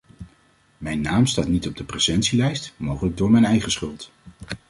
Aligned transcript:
Mijn 0.77 1.01
naam 1.01 1.25
staat 1.25 1.47
niet 1.47 1.67
op 1.67 1.75
de 1.77 1.83
presentielijst, 1.83 2.73
mogelijk 2.77 3.17
door 3.17 3.31
mijn 3.31 3.45
eigen 3.45 3.71
schuld. 3.71 4.11